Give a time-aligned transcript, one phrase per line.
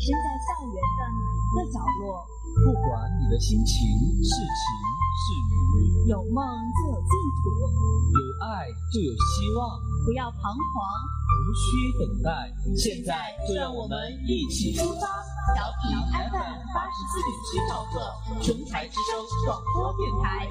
[0.00, 1.00] 身在校园的。
[1.12, 2.24] 每一个角落，
[2.64, 3.38] 不管你的。
[3.40, 3.74] 心情
[4.22, 4.62] 是晴
[5.16, 5.32] 是
[5.80, 6.44] 雨，有梦
[6.76, 7.10] 就有净
[7.42, 9.80] 土，有爱就有希望。
[10.04, 10.56] 不要彷徨，
[11.40, 15.08] 无需等待，现在就让我们一起出发。
[15.54, 17.96] 调频 FM 八十四点七兆赫，
[18.40, 20.46] 琼台之声广播电台。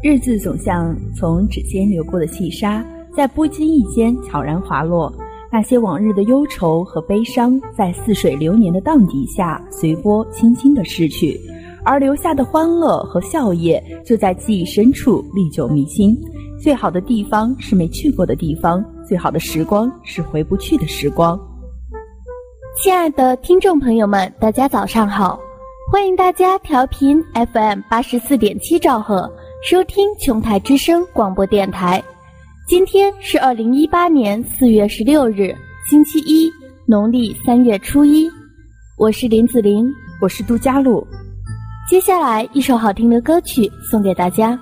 [0.00, 2.84] 日子总像从指尖流过的细沙。
[3.16, 5.12] 在不经意间悄然滑落，
[5.50, 11.40] 那些往日的忧愁和悲伤，在似水流年的荡涤下，随波轻轻的逝去，
[11.84, 16.16] 而留下的欢乐和笑靥，就在记忆深处历久弥新。
[16.62, 21.36] 最好的地方是没去过的地方，最好的时光是回不去的时光。
[22.76, 25.40] 亲爱的听众朋友们，大家早上好，
[25.90, 27.20] 欢迎大家调频
[27.52, 29.28] FM 八十四点七兆赫，
[29.60, 32.02] 收听琼台之声广播电台。
[32.68, 35.54] 今天是二零一八年四月十六日，
[35.90, 36.48] 星期一，
[36.86, 38.30] 农历三月初一。
[38.96, 41.04] 我是林子玲，我是杜佳璐。
[41.90, 44.58] 接下来一首好听的歌曲送给大家。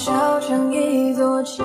[0.00, 1.62] 烧成一座桥，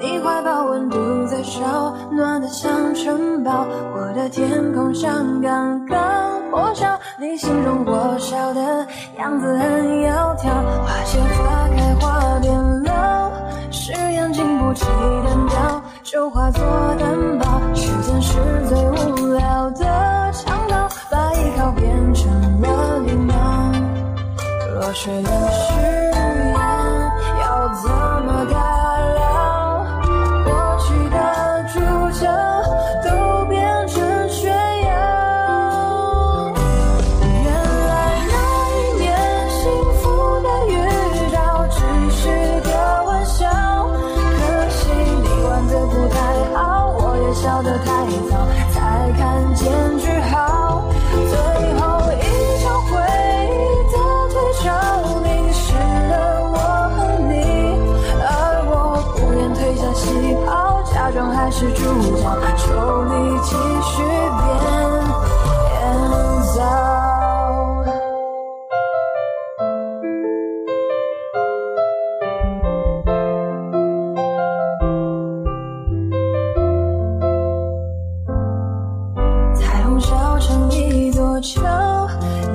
[0.00, 0.96] 你怀抱温度
[1.26, 8.86] 在烧，暖得像城堡我的天空像刚刚破晓，你形容我笑的
[9.18, 10.44] 样子很窈窕。
[10.46, 13.30] 花谢花开花变老，
[13.70, 14.86] 誓言经不起
[15.26, 16.64] 单调，就化作
[16.98, 17.60] 担保。
[17.74, 18.32] 是
[18.66, 19.84] 最无聊的
[20.32, 23.34] 强盗，把依靠变成了礼貌。
[24.80, 26.05] 落水的誓
[61.58, 61.80] 是主
[62.18, 62.22] 角，
[62.58, 64.44] 求你继续变
[65.70, 65.72] 变
[66.54, 66.60] 糟。
[79.54, 82.06] 彩虹烧成一座桥，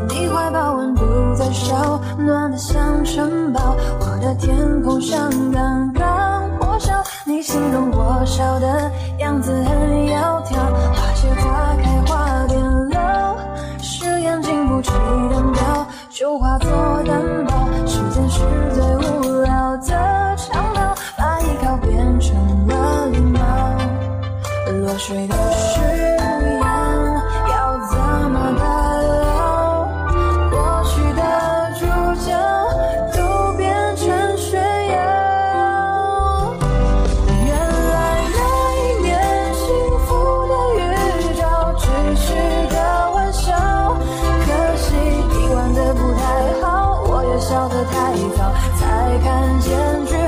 [0.09, 1.01] 你怀抱温度
[1.33, 3.75] 在烧，暖得像城堡。
[3.99, 6.20] 我的天空像刚刚，
[7.41, 10.53] 形容我笑的样子很窈窕，
[10.93, 13.35] 花谢花开花变老，
[13.81, 16.69] 誓言经不起的表，就化作
[17.03, 17.67] 担保。
[17.87, 18.41] 时间是
[18.73, 19.87] 最无聊的
[20.37, 22.35] 长跑，把依靠变成
[22.67, 23.39] 了礼貌。
[24.83, 25.35] 落水的
[48.77, 50.20] 才看见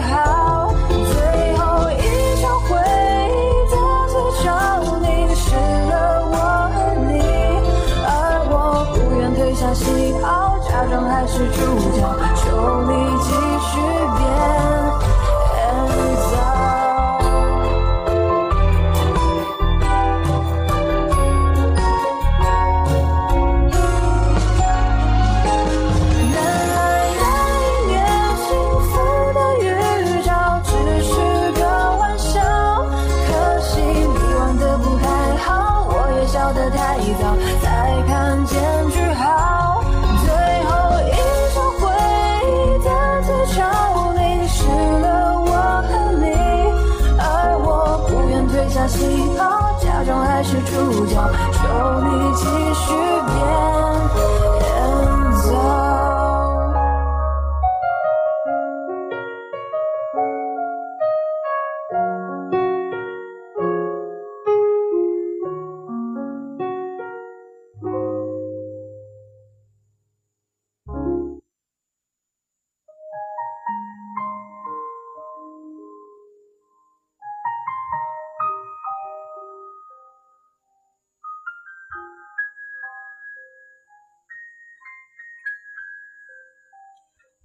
[50.66, 51.16] 主角，
[51.52, 53.83] 求你继续变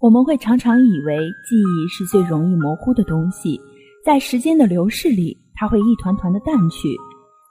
[0.08, 3.60] 我们会常常以为记忆是最容易模糊的东西，
[4.02, 6.96] 在时间的流逝里，它会一团团的淡去，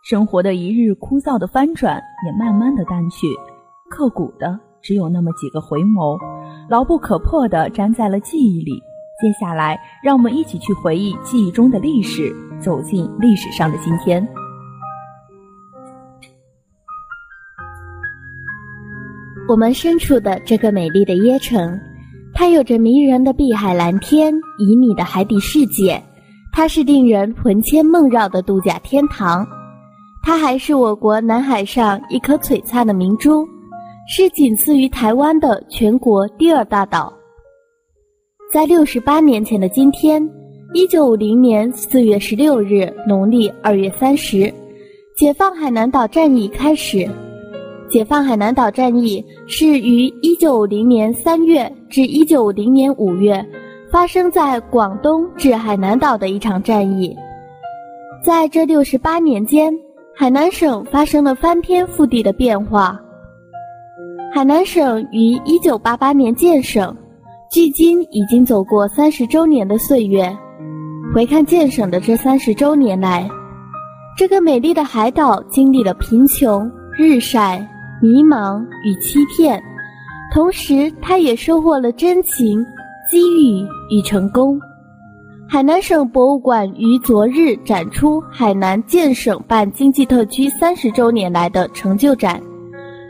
[0.02, 3.28] 生活的一日枯燥的翻转也慢慢的淡去，
[3.92, 6.20] 刻骨的只有那么几个回眸，
[6.68, 8.82] 牢不可破的粘在了记忆里。
[9.22, 14.28] 接下来，让我们一起去回忆记忆中的历史，走进历史上的今天。
[19.48, 21.80] 我们身处的这个美丽的椰城，
[22.40, 26.00] 它有着迷人的碧海蓝天、旖旎的海底世界，
[26.54, 29.44] 它是令人魂牵梦绕的度假天堂。
[30.22, 33.44] 它还是我国南海上一颗璀璨的明珠，
[34.08, 37.12] 是仅次于台湾的全国第二大岛。
[38.54, 40.24] 在六十八年前的今天，
[40.76, 44.54] 一九五零年四月十六日农历二月三十，
[45.18, 47.10] 解放海南岛战役开始。
[47.90, 53.44] 解放海南岛战役是于一九五零年三月至一九五零年五月
[53.90, 57.16] 发生在广东至海南岛的一场战役。
[58.22, 59.74] 在这六十八年间，
[60.14, 63.00] 海南省发生了翻天覆地的变化。
[64.34, 66.94] 海南省于一九八八年建省，
[67.50, 70.36] 距今已经走过三十周年的岁月。
[71.16, 73.30] 回看建省的这三十周年来，
[74.18, 77.66] 这个美丽的海岛经历了贫穷、日晒。
[78.00, 79.62] 迷茫与欺骗，
[80.32, 82.64] 同时，他也收获了真情、
[83.10, 84.60] 机遇与成功。
[85.50, 92.40] 海南省博物馆于昨日展出海南建省办经济特区三十周年来的成就展，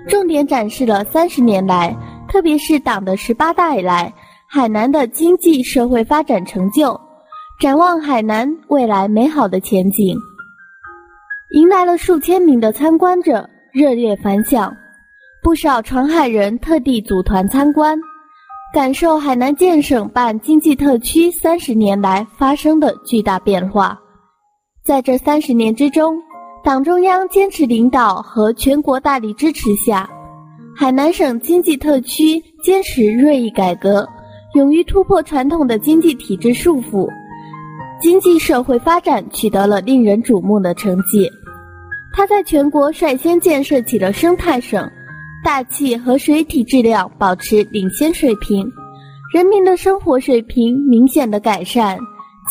[0.07, 1.93] 重点展示了三十年来，
[2.29, 4.13] 特别是党的十八大以来，
[4.47, 6.97] 海南的经济社会发展成就，
[7.59, 10.15] 展望海南未来美好的前景，
[11.51, 14.75] 迎来了数千名的参观者热烈反响，
[15.43, 17.95] 不少闯海人特地组团参观。
[18.73, 23.95] 感受海南建省办经济特区三十年来发生的巨大变化。
[24.83, 26.17] 在这三十年之中，
[26.63, 30.09] 党中央坚持领导和全国大力支持下，
[30.75, 34.09] 海南省经济特区坚持锐意改革，
[34.55, 37.07] 勇于突破传统的经济体制束缚，
[38.01, 41.29] 经济社会发展取得了令人瞩目的成绩。
[42.13, 44.89] 他在全国率先建设起了生态省。
[45.43, 48.69] 大气和水体质量保持领先水平，
[49.33, 51.97] 人民的生活水平明显的改善，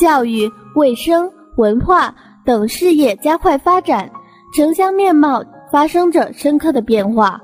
[0.00, 4.10] 教育、卫生、文化等事业加快发展，
[4.56, 7.38] 城乡面貌发生着深刻的变化。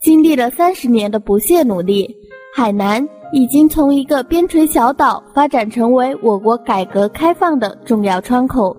[0.00, 2.08] 经历了三十年的不懈努力，
[2.54, 8.74] 海南已经从一个边陲小岛发展成为我国改革开放的重要窗口。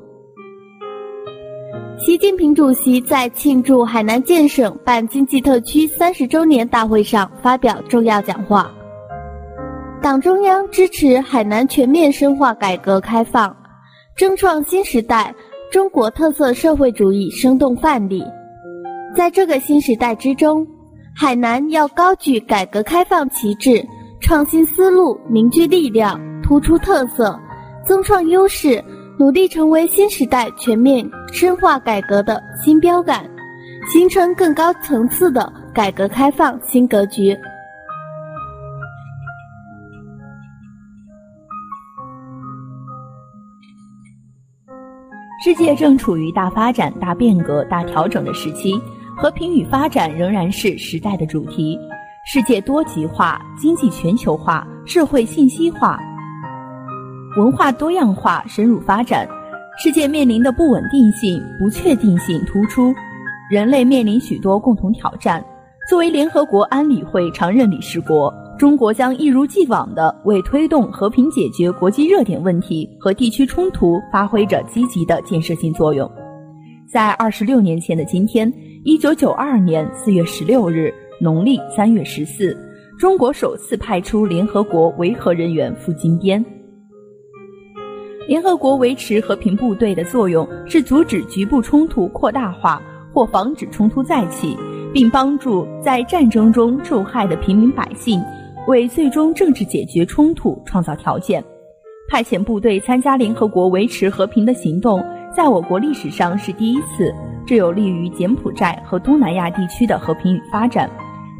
[1.98, 8.70] 习近平主席在庆祝海南建省办经济特区三十周年大会上发表重要讲话。
[10.02, 13.56] 党中央支持海南全面深化改革开放，
[14.18, 15.34] 争创新时代
[15.72, 18.22] 中国特色社会主义生动范例。
[19.16, 20.68] 在这个新时代之中，
[21.16, 23.82] 海南要高举改革开放旗帜，
[24.20, 27.40] 创新思路，凝聚力量，突出特色，
[27.86, 28.84] 增创优势。
[29.18, 33.26] 努力成为新时代全面深化改革的新标杆，
[33.88, 37.34] 形成更高层次的改革开放新格局。
[45.44, 48.74] 世界正处于大发展、大变革、大调整的时期，
[49.16, 51.80] 和平与发展仍然是时代的主题。
[52.26, 55.98] 世界多极化、经济全球化、社会信息化。
[57.36, 59.28] 文化多样化深入发展，
[59.78, 62.94] 世界面临的不稳定性、不确定性突出，
[63.52, 65.46] 人类面临许多共同挑战。
[65.90, 76.10] 作为联合国安理会常任理事国，中国将一如既往地为推动和平解决国际热点问题和地区冲突发挥着积极的建设性作用。
[76.88, 78.52] 在二十六年前的今天，
[78.86, 82.58] 一九九二年四月十六日，农历三月十四，
[82.98, 86.44] 中国首次派出联合国维和人员赴金边。
[88.28, 92.82] 联合国维持和平部队的作用是阻止局部冲突扩大化
[93.14, 94.58] 或防止冲突再起，
[94.92, 98.20] 并帮助在战争中受害的平民百姓，
[98.68, 101.44] 为最终政治解决冲突创造条件。
[102.10, 105.04] 派遣部队参加联合国维持和平的行动，
[105.36, 107.14] 在我国历史上是第一次，
[107.46, 110.90] 这有利于柬埔寨和东南亚地区的和平与发展。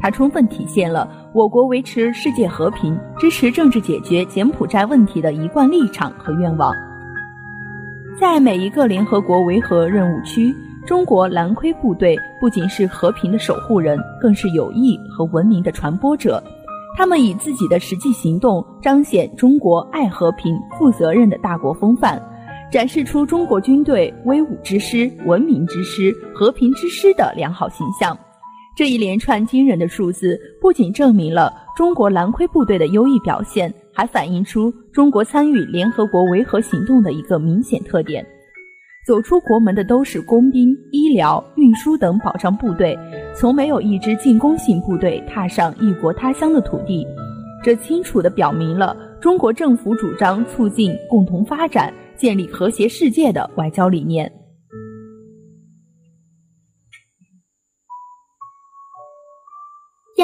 [0.00, 6.72] 它充分体现了我国维持世界和平、支持政治解决柬埔寨问题的一贯立场和愿望。
[8.18, 10.54] 在每一个联合国维和任务区，
[10.86, 16.42] 中国蓝盔部队不仅是和平的守护人，更是友谊和文明的传播者。
[16.96, 22.22] 他们以自己的实际行动彰显中国爱和平、负责任的大国风范，
[22.70, 28.16] 展示出中国军队威武之师、文明之师、和平之师的良好形象。
[28.76, 38.22] 这一连串惊人的数字，不仅证明了中国蓝盔部队的优异表现，还反映出中国参与联合国维和行动的一个明显特点：
[39.06, 42.94] 走出国门的都是工兵、医疗、运输等保障部队，
[43.34, 47.06] 从没有一支进攻性部队踏上异国他乡的土地。
[47.64, 54.30] 这清楚地表明了中国政府主张促进共同发展、建立和谐世界的外交理念。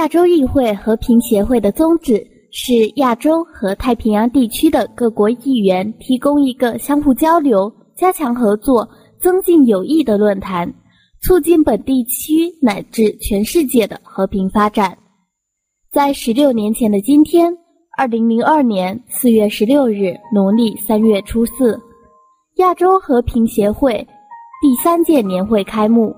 [0.02, 8.88] 亚洲议会和平协会的宗旨是亚洲和太平洋地区的各国议员提供一个相互交流、加强合作、
[9.20, 10.68] 增进友谊的论坛，
[11.20, 14.98] 促进本地区乃至全世界的和平发展。
[15.92, 17.56] 在十六年前的今天，
[17.96, 21.80] 二零零二年四月十六日，农历三月初四，
[22.56, 24.04] 亚洲和平协会
[24.60, 26.12] 第三届年会开幕。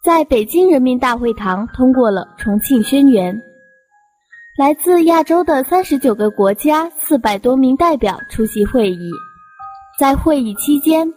[0.00, 3.34] 在北京人民大会堂通过了《重庆宣言》。
[4.56, 9.10] 来自亚洲的三十九个国家四百多名代表出席会议。
[9.98, 11.12] 在会议期间，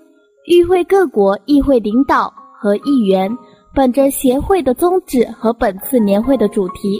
[0.47, 3.31] 与会各国议会领导和议员
[3.73, 6.99] 本着协会的宗旨和本次年会的主题，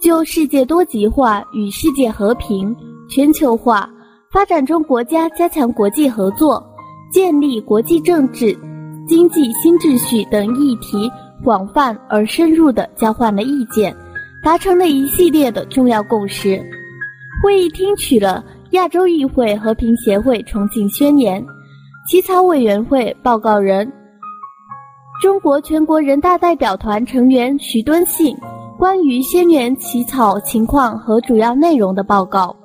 [0.00, 2.74] 就世界多极化与世界和平、
[3.08, 3.88] 全球化、
[4.30, 6.64] 发展中国家加强国际合作，
[7.12, 8.58] 建立国际政治、
[9.12, 11.12] 经济新秩序等议题，
[11.44, 13.94] 广泛而深入地交换了意见，
[14.42, 16.58] 达成了一系列的重要共识。
[17.42, 21.44] 会议听取了亚洲议会和平协会重庆宣言，
[22.08, 23.92] 起草委员会报告人。
[25.20, 28.34] 中国全国人大代表团成员徐敦信
[28.78, 32.56] 关于宣言起草情况和主要内容的报告，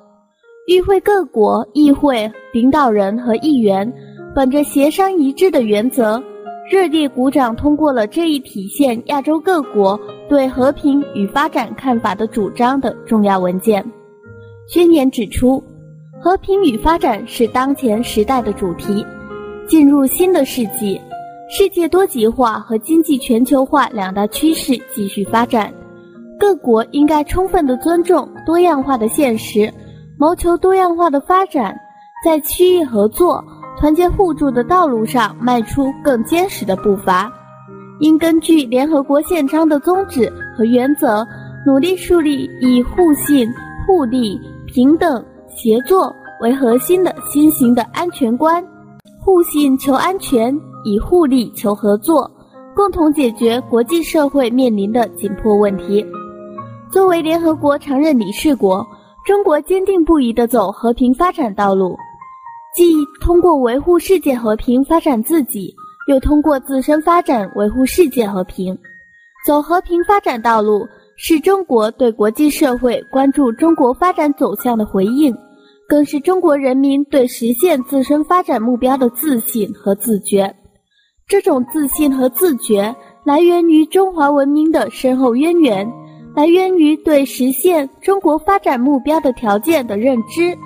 [0.66, 3.92] 与会各国议会领导人和议员
[4.34, 6.22] 本着协商一致的原则，
[6.70, 9.98] 热烈鼓掌通过了这一体现亚洲各国
[10.28, 13.84] 对和平与发展看法的主张的重要文件。
[14.66, 15.64] 宣言指出，
[16.20, 19.04] 和平与发展是当前时代的主题，
[19.66, 21.00] 进入新的世纪。
[21.50, 25.72] 世界多极化和经济全球化两大趋势继续发展，
[26.38, 29.72] 各国应该充分的尊重多样化的现实，
[30.18, 31.74] 谋求多样化的发展，
[32.22, 33.42] 在区域合作、
[33.78, 37.32] 团结互助的道路上迈出更坚实的步伐。
[38.00, 41.26] 应根据联合国宪章的宗旨和原则，
[41.66, 43.48] 努力树立以互信、
[43.86, 48.64] 互利、平等、协作为核心的新型的安全观。
[49.20, 50.58] 互信求安全。
[50.84, 52.30] 以互利求合作，
[52.74, 56.06] 共同解决国际社会面临的紧迫问题。
[56.90, 58.86] 作为联合国常任理事国，
[59.26, 61.96] 中国坚定不移地走和平发展道路，
[62.78, 65.74] 既通过维护世界和平发展自己，
[66.06, 68.78] 又通过自身发展维护世界和平。
[69.44, 75.36] 走和平发展道路是中国对国际社会关注中国发展走向的回应，
[75.88, 80.54] 更是中国人民对实现自身发展目标的自信和自觉。
[81.26, 82.94] 这种自信和自觉
[83.24, 85.92] 来源于中华文明的深厚渊源，
[86.36, 90.56] 来源于对实现中国发展目标的条件的认知，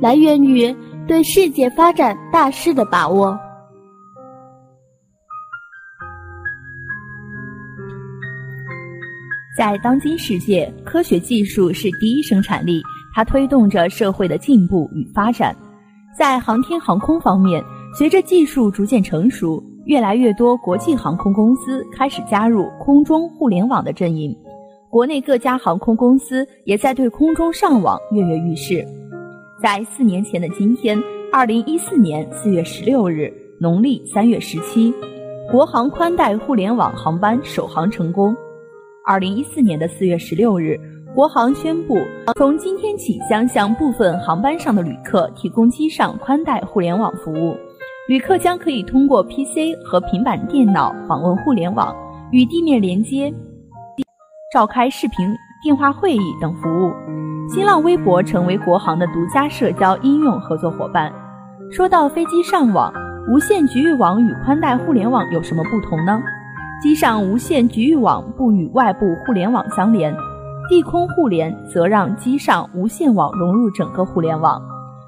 [0.00, 0.74] 来源于
[1.10, 3.36] 对世界发展大势的把握。
[9.58, 12.80] 在当今世界，科学技术是第一生产力，
[13.12, 15.52] 它推动着社会的进步与发展。
[16.16, 17.60] 在航天航空方面，
[17.92, 19.60] 随着技术逐渐成熟。
[19.86, 24.32] 越来越多国际航空公司开始加入空中互联网的阵营，
[24.88, 28.86] 国内各家航空公司也在对空中上网跃跃欲试。
[29.62, 30.98] 在四年前的今天，
[31.30, 34.90] 二零一四年四月十六日，农历三月十七，
[35.50, 38.34] 国航宽带互联网航班首航成功。
[39.06, 40.80] 二零一四年的四月十六日，
[41.14, 41.98] 国航宣布，
[42.36, 47.54] 从今天起将向部分航班上的旅客提供机上宽带互联网服务。
[48.08, 51.94] 旅客将可以通过 PC 和平板电脑访问互联网，
[52.32, 53.30] 与地面连接，
[54.54, 55.28] 召开视频
[55.62, 56.90] 电话会议等服务。
[57.46, 61.12] 新浪微博成为国航的独家社交应用合作伙伴。
[61.70, 62.90] 说到飞机上网，
[63.28, 66.18] 无线局域网与宽带互联网有什么不同呢？
[66.80, 70.16] 机上无线局域网不与外部互联网相连，
[70.70, 74.62] 地空互联则让机上无线网融入整个互联网，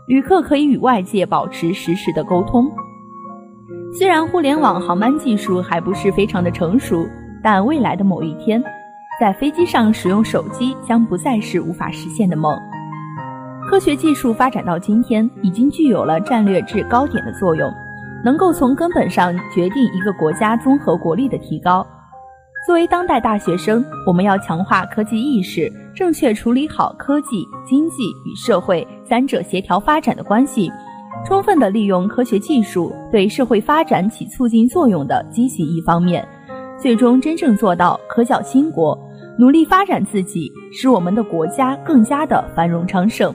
[0.07, 2.71] 旅客可以与外界保持实时的沟通。
[3.99, 7.07] 虽然互联网航班技术还不是非常的成熟，
[7.43, 8.63] 但未来的某一天，
[9.23, 12.59] 在飞机上使用手机将不再是无法实现的梦。
[13.71, 17.73] 科学技术发展到今天，已经具有了战略制高点的作用，
[18.25, 21.87] 能够从根本上决定一个国家综合国力的提高。
[22.67, 30.69] 作为当代大学生，我们要强化科技意识，正确处理好科技、经济与社会三者协调发展的关系。
[31.25, 36.27] 充分的利用科学技术对社会发展起促进作用的积极一方面，
[36.77, 38.99] 最终真正做到科教兴国，
[39.39, 43.35] 努力发展自己，使我们的国家更加的繁荣昌盛，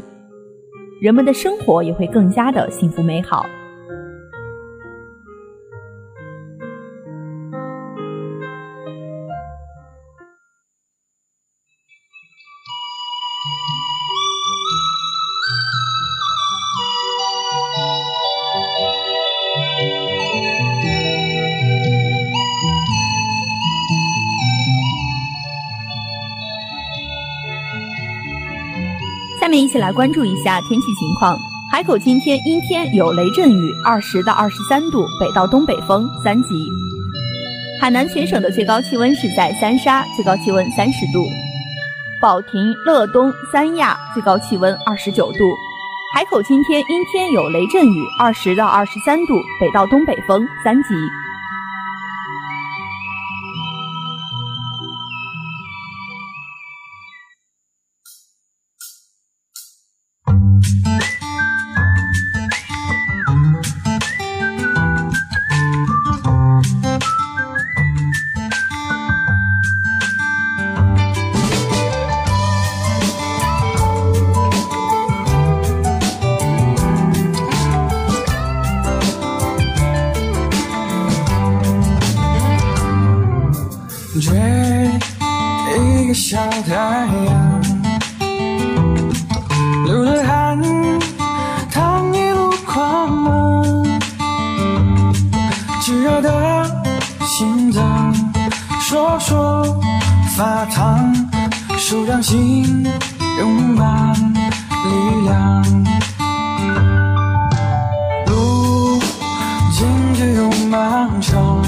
[1.02, 3.46] 人们的生活也会更加的幸福美好。
[29.48, 31.40] 下面一起来关注一下天气情况。
[31.72, 36.68] 海口今天阴天有雷阵雨，二十到二十三度，北到东北风三级。
[37.80, 41.22] 海南全省的最高气温是在三沙，最高气温三十度；
[42.22, 45.56] 保亭、乐东、三亚最高气温二十九度。
[46.14, 50.90] 海口今天阴天有雷阵雨，二十到二十三度，北到东北风三级。
[109.78, 109.86] 径
[110.16, 111.62] 只有漫长。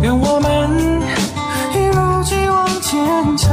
[0.00, 1.02] 愿我们
[1.74, 3.50] 一如既往坚强，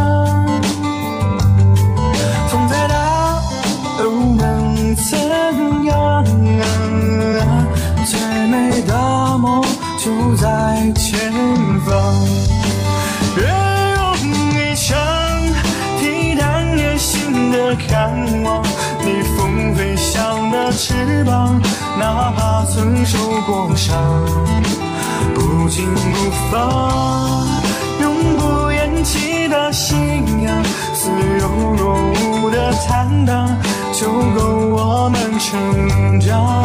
[2.48, 3.42] 风再大
[4.00, 5.20] 又能怎
[5.84, 6.24] 样？
[8.06, 9.62] 最美的梦
[9.98, 11.34] 就在前
[11.86, 11.92] 方。
[13.36, 13.44] 愿
[13.98, 14.00] 用
[14.56, 14.98] 一枪
[16.00, 17.94] 抵挡野心的渴
[18.46, 18.64] 望，
[19.04, 21.62] 逆风飞翔的翅膀，
[22.00, 23.96] 哪怕曾受过伤。
[25.36, 27.46] 不紧不放，
[28.02, 29.98] 永不言弃的信
[30.42, 33.48] 仰，似有若无的坦荡，
[33.94, 36.64] 就够我们成长。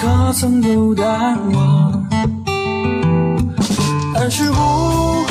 [0.00, 2.04] 可曾有淡忘？
[4.16, 5.24] 儿时不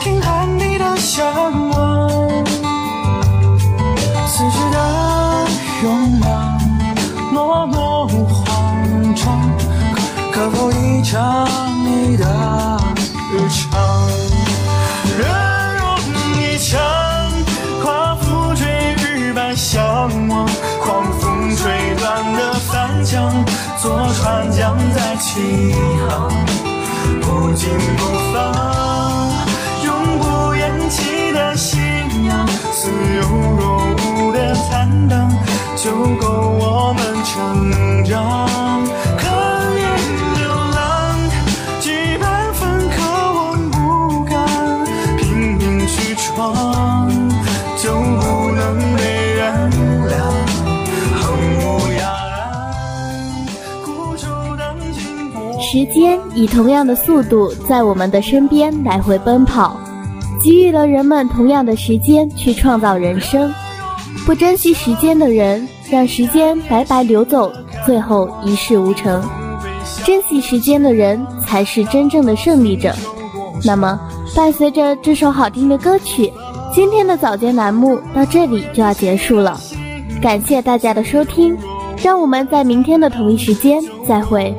[0.00, 1.24] 听喊你的向
[1.70, 2.08] 往，
[4.26, 5.46] 此时的
[5.82, 6.60] 勇往，
[7.32, 9.40] 默默慌张，
[10.32, 11.46] 可否一场
[11.84, 12.24] 你的
[13.32, 13.91] 日常？
[24.54, 25.74] 将在起
[26.08, 26.28] 航，
[27.22, 29.32] 不紧不放，
[29.82, 31.80] 永不言弃的信
[32.26, 33.22] 仰，似有
[33.56, 33.62] 若
[33.96, 35.30] 无的坦荡，
[35.74, 36.31] 就够
[55.72, 59.74] 时间以同样的速度在我们的身边来回奔跑，
[60.44, 63.50] 给予了人们同样的时间去创造人生。
[64.26, 67.50] 不珍惜时间的人，让时间白白流走，
[67.86, 69.22] 最后一事无成；
[70.04, 72.94] 珍惜时间的人，才是真正的胜利者。
[73.64, 73.98] 那么，
[74.36, 76.30] 伴随着这首好听的歌曲，
[76.74, 79.58] 今天的早间栏目到这里就要结束了。
[80.20, 81.56] 感谢大家的收听，
[81.96, 84.54] 让我们在明天的同一时间再会。